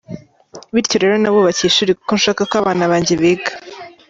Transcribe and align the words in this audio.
Bityo 0.73 0.97
rero 1.03 1.15
nabubakiye 1.19 1.67
ishuri 1.69 1.91
kuko 1.97 2.11
nshaka 2.19 2.41
ko 2.49 2.55
abana 2.61 2.83
banjye 2.91 3.13
biga. 3.21 3.51